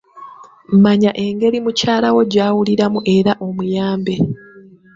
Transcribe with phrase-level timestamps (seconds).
[0.83, 4.15] Manya engeri mukyalawo gy'awuliramu era omuyambe.